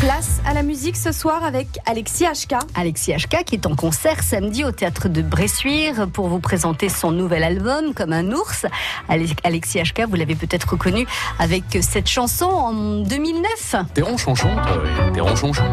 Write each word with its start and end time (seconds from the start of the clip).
Place 0.00 0.40
à 0.46 0.54
la 0.54 0.62
musique 0.62 0.96
ce 0.96 1.12
soir 1.12 1.44
avec 1.44 1.78
Alexis 1.84 2.24
HK. 2.24 2.54
Alexis 2.74 3.12
HK 3.12 3.44
qui 3.44 3.56
est 3.56 3.66
en 3.66 3.76
concert 3.76 4.22
samedi 4.22 4.64
au 4.64 4.72
théâtre 4.72 5.10
de 5.10 5.20
Bressuire 5.20 6.08
pour 6.10 6.28
vous 6.28 6.38
présenter 6.38 6.88
son 6.88 7.10
nouvel 7.10 7.42
album 7.42 7.92
comme 7.92 8.14
un 8.14 8.32
ours. 8.32 8.64
Alexis 9.10 9.78
HK, 9.78 10.06
vous 10.08 10.16
l'avez 10.16 10.36
peut-être 10.36 10.70
reconnu 10.70 11.06
avec 11.38 11.64
cette 11.82 12.08
chanson 12.08 12.46
en 12.46 13.02
2009. 13.02 13.76
T'es 13.92 14.00
ronchonchon, 14.00 14.48
toi, 14.54 14.82
t'es 15.12 15.20
ronchonchon. 15.20 15.64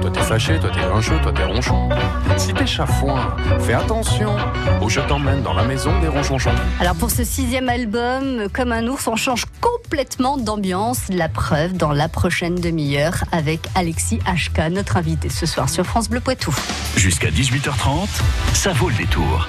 Toi 0.00 0.10
t'es 0.10 0.20
fâché, 0.20 0.58
toi 0.58 0.70
t'es 0.74 0.84
rincheux, 0.84 1.20
toi 1.22 1.32
t'es 1.32 1.44
ronchon. 1.44 1.90
Si 2.38 2.52
t'es 2.52 2.66
chafouin, 2.66 3.36
fais 3.60 3.74
attention, 3.74 4.34
ou 4.82 4.88
je 4.88 5.00
t'emmène 5.00 5.42
dans 5.42 5.52
la 5.52 5.62
maison 5.62 5.92
des 6.00 6.08
ronchonchons. 6.08 6.54
Alors 6.80 6.96
pour 6.96 7.12
ce 7.12 7.22
sixième 7.22 7.68
album, 7.68 8.48
comme 8.52 8.72
un 8.72 8.86
ours, 8.88 9.06
on 9.06 9.16
change 9.16 9.44
complètement 9.60 10.38
d'ambiance. 10.38 11.02
La 11.10 11.28
preuve 11.28 11.74
dans 11.74 11.92
la 11.92 12.08
prochaine 12.08 12.56
demi-heure 12.56 13.24
avec 13.60 13.76
Alexis 13.76 14.18
HK, 14.18 14.70
notre 14.72 14.96
invité 14.96 15.28
ce 15.28 15.46
soir 15.46 15.68
sur 15.68 15.84
France 15.84 16.08
Bleu 16.08 16.20
Poitou. 16.20 16.54
Jusqu'à 16.96 17.30
18h30, 17.30 18.08
ça 18.54 18.72
vaut 18.72 18.88
le 18.88 18.96
détour. 18.96 19.48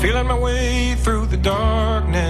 Feeling 0.00 0.26
my 0.26 0.34
way 0.34 0.96
through 0.96 1.26
the 1.26 1.36
darkness, 1.36 2.29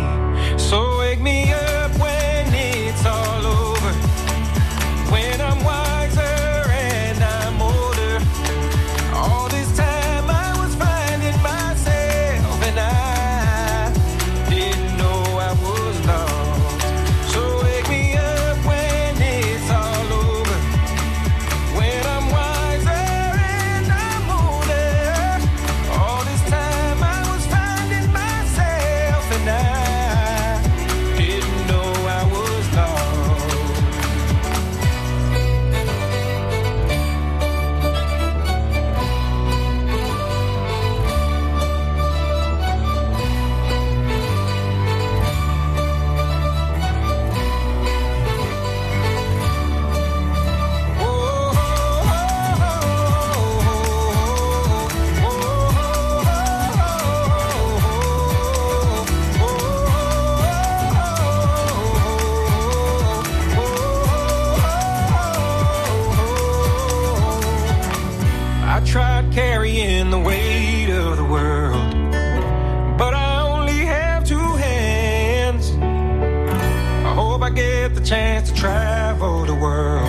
Chance 78.11 78.51
to 78.51 78.55
travel 78.57 79.45
the 79.45 79.53
world, 79.53 80.03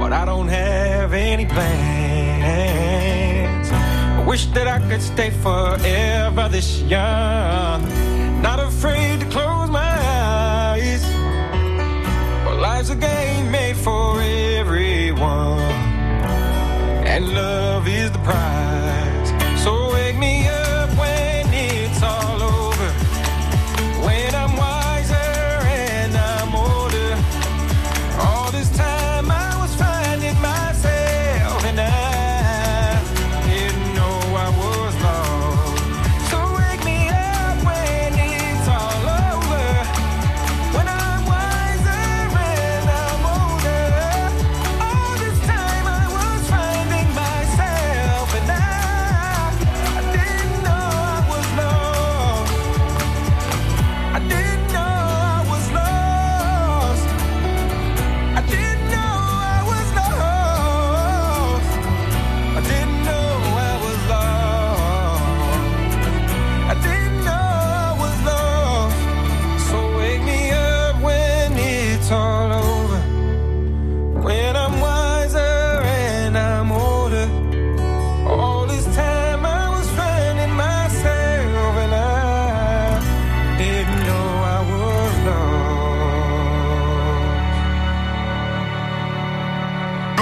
but 0.00 0.12
I 0.12 0.24
don't 0.24 0.48
have 0.48 1.12
any 1.12 1.46
plans. 1.46 1.70
I 3.70 4.24
wish 4.26 4.46
that 4.46 4.66
I 4.66 4.80
could 4.88 5.00
stay 5.00 5.30
forever 5.30 6.48
this 6.48 6.82
young, 6.82 7.86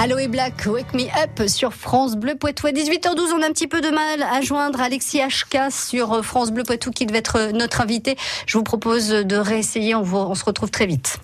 et 0.01 0.27
Black, 0.29 0.65
Wake 0.65 0.93
Me 0.93 1.03
Up 1.21 1.47
sur 1.47 1.73
France 1.73 2.15
Bleu 2.15 2.35
Poitou. 2.35 2.67
À 2.67 2.71
18h12, 2.71 3.33
on 3.37 3.41
a 3.43 3.47
un 3.47 3.51
petit 3.51 3.67
peu 3.67 3.81
de 3.81 3.89
mal 3.89 4.23
à 4.23 4.39
joindre 4.41 4.79
Alexis 4.81 5.19
HK 5.19 5.71
sur 5.71 6.23
France 6.23 6.51
Bleu 6.51 6.63
Poitou 6.63 6.91
qui 6.91 7.05
devait 7.05 7.19
être 7.19 7.51
notre 7.53 7.81
invité. 7.81 8.15
Je 8.45 8.57
vous 8.57 8.63
propose 8.63 9.09
de 9.09 9.35
réessayer, 9.35 9.95
on, 9.95 10.01
vous- 10.01 10.17
on 10.17 10.35
se 10.35 10.45
retrouve 10.45 10.71
très 10.71 10.85
vite. 10.85 11.17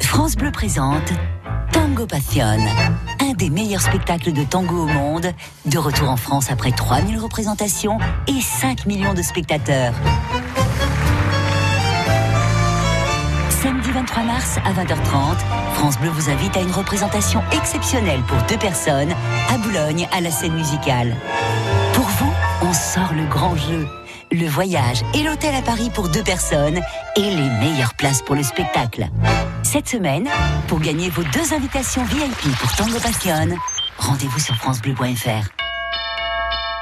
France 0.00 0.36
Bleu 0.36 0.52
présente 0.52 1.10
Tango 1.72 2.06
Passion, 2.06 2.58
un 3.20 3.32
des 3.32 3.48
meilleurs 3.50 3.80
spectacles 3.80 4.32
de 4.32 4.44
tango 4.44 4.82
au 4.82 4.86
monde, 4.86 5.32
de 5.66 5.78
retour 5.78 6.10
en 6.10 6.16
France 6.16 6.50
après 6.50 6.70
3000 6.72 7.18
représentations 7.18 7.98
et 8.28 8.40
5 8.40 8.86
millions 8.86 9.14
de 9.14 9.22
spectateurs. 9.22 9.94
Samedi 13.62 13.90
23 13.90 14.22
mars 14.22 14.56
à 14.64 14.72
20h30, 14.72 15.36
France 15.74 15.98
Bleu 15.98 16.08
vous 16.08 16.30
invite 16.30 16.56
à 16.56 16.60
une 16.60 16.70
représentation 16.70 17.42
exceptionnelle 17.52 18.22
pour 18.26 18.38
deux 18.48 18.56
personnes 18.56 19.12
à 19.50 19.58
Boulogne 19.58 20.08
à 20.12 20.22
la 20.22 20.30
scène 20.30 20.54
musicale. 20.54 21.14
Pour 21.92 22.06
vous, 22.06 22.32
on 22.62 22.72
sort 22.72 23.12
le 23.12 23.26
grand 23.26 23.54
jeu. 23.56 23.86
le 24.32 24.46
voyage 24.46 25.02
et 25.12 25.24
l'hôtel 25.24 25.54
à 25.54 25.60
Paris 25.60 25.90
pour 25.92 26.08
deux 26.08 26.22
personnes 26.22 26.80
et 27.16 27.20
les 27.20 27.50
meilleures 27.60 27.94
places 27.94 28.22
pour 28.22 28.34
le 28.34 28.42
spectacle. 28.42 29.08
Cette 29.62 29.88
semaine, 29.88 30.28
pour 30.66 30.80
gagner 30.80 31.10
vos 31.10 31.24
deux 31.24 31.52
invitations 31.52 32.04
VIP 32.04 32.56
pour 32.58 32.72
Tango 32.76 32.98
Passion, 32.98 33.58
rendez-vous 33.98 34.38
sur 34.38 34.54
francebleu.fr. 34.54 35.59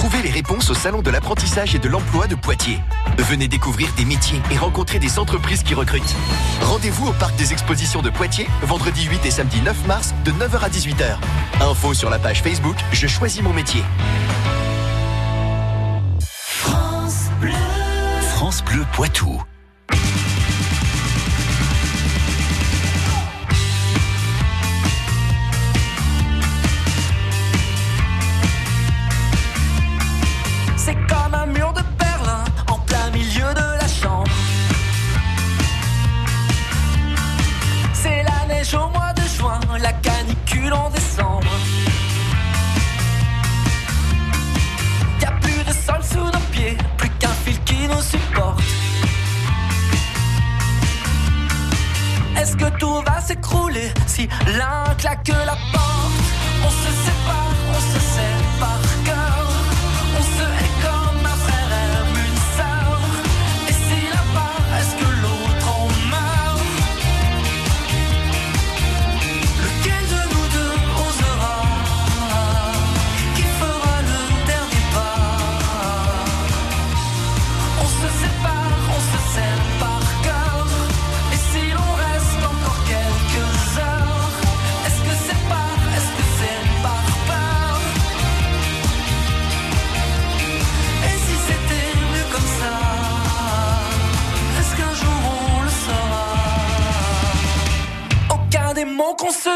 Trouvez 0.00 0.22
les 0.22 0.30
réponses 0.30 0.70
au 0.70 0.74
Salon 0.74 1.02
de 1.02 1.10
l'apprentissage 1.10 1.74
et 1.74 1.78
de 1.78 1.86
l'emploi 1.86 2.26
de 2.26 2.34
Poitiers. 2.34 2.80
Venez 3.18 3.48
découvrir 3.48 3.92
des 3.98 4.06
métiers 4.06 4.40
et 4.50 4.56
rencontrer 4.56 4.98
des 4.98 5.18
entreprises 5.18 5.62
qui 5.62 5.74
recrutent. 5.74 6.14
Rendez-vous 6.62 7.08
au 7.08 7.12
Parc 7.12 7.36
des 7.36 7.52
Expositions 7.52 8.00
de 8.00 8.08
Poitiers, 8.08 8.48
vendredi 8.62 9.04
8 9.04 9.26
et 9.26 9.30
samedi 9.30 9.60
9 9.60 9.86
mars, 9.86 10.14
de 10.24 10.30
9h 10.30 10.58
à 10.64 10.70
18h. 10.70 11.18
Info 11.60 11.92
sur 11.92 12.08
la 12.08 12.18
page 12.18 12.42
Facebook 12.42 12.76
Je 12.92 13.06
choisis 13.06 13.42
mon 13.42 13.52
métier. 13.52 13.82
France 16.18 17.26
Bleu. 17.38 17.52
France 18.22 18.64
Bleu 18.64 18.86
Poitou. 18.94 19.42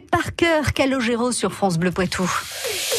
par 0.00 0.34
cœur 0.36 0.72
Calogero 0.72 1.32
sur 1.32 1.52
France 1.52 1.78
Bleu 1.78 1.90
Poitou. 1.90 2.28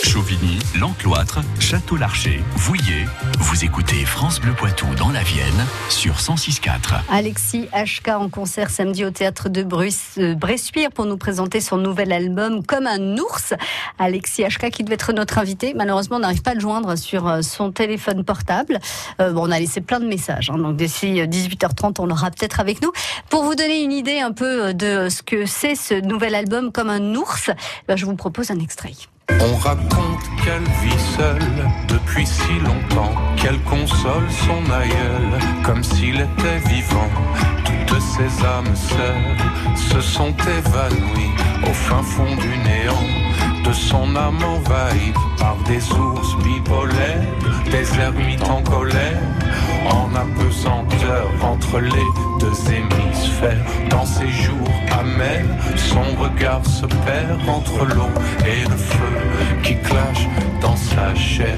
Chauvigny, 0.10 0.58
L'Encloître, 0.80 1.42
Château-Larcher, 1.60 2.42
Vouillé. 2.56 3.06
Vous 3.38 3.64
écoutez 3.64 4.06
France 4.06 4.42
Bleu 4.42 4.54
Poitou 4.54 4.88
dans 4.96 5.12
la 5.12 5.22
Vienne 5.22 5.68
sur 5.88 6.16
106.4. 6.16 7.02
Alexis 7.12 7.68
HK 7.76 8.08
en 8.08 8.28
concert 8.28 8.72
samedi 8.72 9.06
au 9.06 9.12
théâtre 9.12 9.50
de 9.50 9.62
Bruce, 9.62 10.16
euh, 10.18 10.34
Bressuire 10.34 10.90
pour 10.90 11.06
nous 11.06 11.18
présenter 11.18 11.62
son 11.62 11.78
nouvel 11.78 12.12
album 12.12 12.66
Comme 12.66 12.88
un 12.88 13.20
ours. 13.20 13.54
Alexis 14.00 14.46
HK 14.46 14.72
qui 14.72 14.84
devait 14.84 14.96
être 14.96 15.14
notre 15.14 15.38
invité. 15.38 15.76
Malheureusement, 15.76 16.18
n'arrive 16.18 16.42
pas 16.42 16.52
à 16.52 16.56
le 16.56 16.60
joindre 16.60 16.98
sur 16.98 17.28
euh, 17.28 17.44
son 17.44 17.72
téléphone 17.72 18.24
portable. 18.24 18.80
Euh, 19.22 19.32
bon, 19.32 19.48
on 19.48 19.52
a 19.52 19.60
laissé 19.60 19.80
plein 19.80 20.00
de 20.00 20.08
messages. 20.08 20.50
Hein, 20.50 20.58
donc 20.58 20.76
d'ici 20.76 21.22
18h30, 21.22 21.98
on 22.00 22.08
l'aura 22.08 22.32
peut-être 22.32 22.60
avec 22.60 22.82
nous. 22.82 22.92
Pour 23.30 23.44
vous 23.44 23.54
donner 23.54 23.84
une 23.84 23.94
idée 23.94 24.18
un 24.18 24.32
peu 24.32 24.74
de 24.74 25.08
ce 25.08 25.22
que 25.22 25.46
c'est 25.46 25.76
ce 25.76 25.94
nouvel 25.94 26.34
album 26.34 26.72
Comme 26.72 26.90
un 26.90 27.14
ours, 27.14 27.52
ben, 27.88 27.96
je 27.96 28.08
vous 28.08 28.16
propose 28.16 28.50
un 28.50 28.60
extrait. 28.60 28.94
On 29.42 29.56
raconte 29.56 30.24
qu'elle 30.44 30.64
vit 30.84 31.00
seule 31.18 31.70
depuis 31.88 32.26
si 32.26 32.60
longtemps, 32.60 33.14
qu'elle 33.38 33.60
console 33.62 34.28
son 34.30 34.72
aïeul 34.72 35.40
comme 35.64 35.84
s'il 35.84 36.16
était 36.16 36.60
vivant. 36.68 37.10
Toutes 37.66 38.02
ces 38.02 38.46
âmes 38.46 38.76
seules 38.76 39.76
se 39.76 40.02
sont 40.02 40.34
évanouies 40.58 41.36
au 41.64 41.74
fin 41.74 42.04
fond 42.04 42.36
du 42.36 42.58
néant, 42.58 43.64
de 43.64 43.74
son 43.74 44.16
âme 44.16 44.44
envahie 44.44 45.14
par 45.40 45.56
des 45.68 45.82
ours 45.94 46.36
bipolaires, 46.44 47.28
des 47.72 48.00
ermites 48.00 48.48
en 48.50 48.62
colère, 48.62 49.22
en 49.90 50.14
apesanteur 50.16 51.28
entre 51.44 51.80
les 51.80 52.10
deux 52.40 52.72
hémisphères. 52.72 53.66
Dans 53.90 54.06
ces 54.06 54.30
jours 54.30 54.72
amers, 55.00 55.46
son 55.76 56.04
regard 56.22 56.66
se 56.66 56.86
perd 56.86 57.48
entre 57.48 57.86
l'eau 57.86 58.10
et 58.46 58.68
le 58.68 58.78
feu 58.78 59.62
qui 59.64 59.76
clash 59.78 60.28
dans 60.62 60.76
sa 60.76 61.14
chair. 61.16 61.58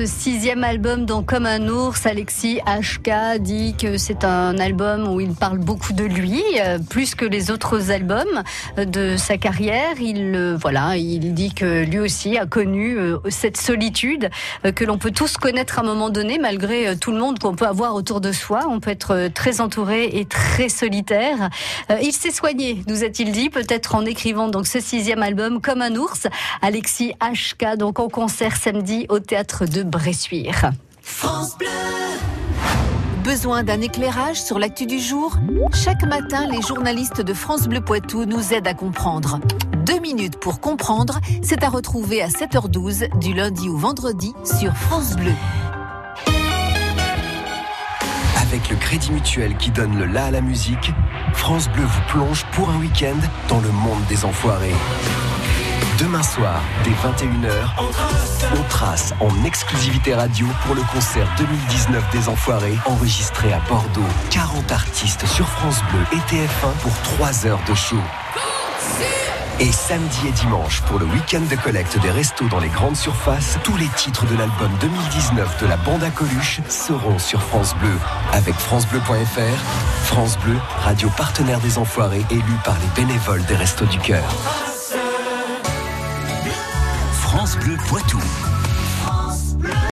Dans 0.00 0.06
ce 0.06 0.12
sixième 0.12 0.64
album, 0.64 1.04
donc 1.04 1.26
Comme 1.26 1.44
un 1.44 1.68
ours, 1.68 2.06
Alexis 2.06 2.58
HK 2.66 3.38
dit 3.38 3.74
que 3.76 3.98
c'est 3.98 4.24
un 4.24 4.56
album 4.56 5.06
où 5.06 5.20
il 5.20 5.34
parle 5.34 5.58
beaucoup 5.58 5.92
de 5.92 6.04
lui, 6.04 6.42
euh, 6.58 6.78
plus 6.78 7.14
que 7.14 7.26
les 7.26 7.50
autres 7.50 7.90
albums 7.90 8.42
euh, 8.78 8.86
de 8.86 9.18
sa 9.18 9.36
carrière. 9.36 10.00
Il, 10.00 10.34
euh, 10.34 10.56
voilà, 10.58 10.96
il 10.96 11.34
dit 11.34 11.52
que 11.52 11.84
lui 11.84 11.98
aussi 11.98 12.38
a 12.38 12.46
connu 12.46 12.96
cette 13.28 13.58
solitude 13.58 14.30
que 14.74 14.84
l'on 14.84 14.96
peut 14.96 15.10
tous 15.10 15.36
connaître 15.36 15.78
à 15.78 15.82
un 15.82 15.84
moment 15.84 16.08
donné, 16.08 16.38
malgré 16.38 16.96
tout 16.96 17.12
le 17.12 17.18
monde 17.18 17.38
qu'on 17.38 17.54
peut 17.54 17.66
avoir 17.66 17.94
autour 17.94 18.22
de 18.22 18.32
soi. 18.32 18.60
On 18.68 18.80
peut 18.80 18.90
être 18.90 19.28
très 19.34 19.60
entouré 19.60 20.04
et 20.14 20.24
très 20.24 20.70
solitaire. 20.70 21.50
Il 22.02 22.12
s'est 22.12 22.30
soigné, 22.30 22.82
nous 22.88 23.04
a-t-il 23.04 23.32
dit, 23.32 23.50
peut-être 23.50 23.94
en 23.94 24.06
écrivant 24.06 24.48
donc 24.48 24.66
ce 24.66 24.80
sixième 24.80 25.22
album 25.22 25.60
Comme 25.60 25.82
un 25.82 25.94
ours. 25.96 26.26
Alexis 26.62 27.12
HK, 27.20 27.76
donc 27.76 27.98
en 27.98 28.08
concert 28.08 28.56
samedi 28.56 29.06
au 29.10 29.18
théâtre 29.18 29.66
de 29.66 29.89
Bressuire. 29.90 30.70
Besoin 33.24 33.64
d'un 33.64 33.80
éclairage 33.80 34.40
sur 34.40 34.58
l'actu 34.58 34.86
du 34.86 34.98
jour? 34.98 35.36
Chaque 35.74 36.04
matin, 36.04 36.46
les 36.46 36.62
journalistes 36.62 37.20
de 37.20 37.34
France 37.34 37.68
Bleu 37.68 37.80
Poitou 37.80 38.24
nous 38.24 38.54
aident 38.54 38.68
à 38.68 38.74
comprendre. 38.74 39.40
Deux 39.84 39.98
minutes 39.98 40.38
pour 40.38 40.60
comprendre, 40.60 41.20
c'est 41.42 41.64
à 41.64 41.68
retrouver 41.68 42.22
à 42.22 42.28
7h12 42.28 43.18
du 43.18 43.34
lundi 43.34 43.68
au 43.68 43.76
vendredi 43.76 44.32
sur 44.44 44.74
France 44.76 45.16
Bleu. 45.16 45.32
Avec 48.40 48.70
le 48.70 48.76
Crédit 48.76 49.12
Mutuel 49.12 49.56
qui 49.56 49.70
donne 49.70 49.98
le 49.98 50.06
la 50.06 50.26
à 50.26 50.30
la 50.30 50.40
musique, 50.40 50.92
France 51.34 51.68
Bleu 51.68 51.84
vous 51.84 52.02
plonge 52.08 52.44
pour 52.52 52.70
un 52.70 52.78
week-end 52.78 53.18
dans 53.48 53.60
le 53.60 53.70
monde 53.70 54.04
des 54.08 54.24
enfoirés. 54.24 54.74
Demain 56.00 56.22
soir, 56.22 56.62
dès 56.82 56.92
21h, 56.92 57.52
on 58.58 58.62
trace 58.70 59.12
en 59.20 59.44
exclusivité 59.44 60.14
radio 60.14 60.46
pour 60.64 60.74
le 60.74 60.80
concert 60.94 61.28
2019 61.36 62.10
des 62.10 62.28
Enfoirés, 62.30 62.78
enregistré 62.86 63.52
à 63.52 63.60
Bordeaux. 63.68 64.00
40 64.30 64.72
artistes 64.72 65.26
sur 65.26 65.46
France 65.46 65.82
Bleu 65.90 66.00
et 66.12 66.34
TF1 66.34 66.72
pour 66.80 66.92
3 67.18 67.46
heures 67.46 67.60
de 67.68 67.74
show. 67.74 67.98
Et 69.58 69.70
samedi 69.70 70.28
et 70.28 70.32
dimanche, 70.32 70.80
pour 70.82 70.98
le 70.98 71.04
week-end 71.04 71.42
de 71.50 71.56
collecte 71.56 72.00
des 72.00 72.10
restos 72.10 72.48
dans 72.48 72.60
les 72.60 72.70
grandes 72.70 72.96
surfaces, 72.96 73.58
tous 73.62 73.76
les 73.76 73.88
titres 73.88 74.24
de 74.24 74.38
l'album 74.38 74.70
2019 74.80 75.60
de 75.60 75.66
la 75.66 75.76
bande 75.76 76.02
à 76.02 76.08
Coluche 76.08 76.62
seront 76.70 77.18
sur 77.18 77.42
France 77.42 77.74
Bleu. 77.76 77.98
Avec 78.32 78.54
FranceBleu.fr, 78.54 80.06
France 80.06 80.38
Bleu, 80.38 80.56
radio 80.82 81.10
partenaire 81.18 81.60
des 81.60 81.76
Enfoirés, 81.76 82.24
élu 82.30 82.56
par 82.64 82.78
les 82.78 83.02
bénévoles 83.02 83.44
des 83.44 83.56
Restos 83.56 83.84
du 83.84 83.98
Cœur. 83.98 84.69
France 87.40 87.56
Bleu 87.56 87.78
Poitou. 87.88 88.49